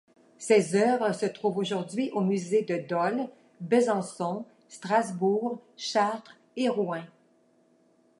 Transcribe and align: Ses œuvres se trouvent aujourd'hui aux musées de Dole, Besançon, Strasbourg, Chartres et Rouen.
Ses 0.39 0.75
œuvres 0.75 1.13
se 1.13 1.27
trouvent 1.27 1.59
aujourd'hui 1.59 2.09
aux 2.13 2.21
musées 2.23 2.63
de 2.63 2.77
Dole, 2.89 3.29
Besançon, 3.59 4.45
Strasbourg, 4.67 5.59
Chartres 5.77 6.35
et 6.57 6.69
Rouen. 6.69 7.03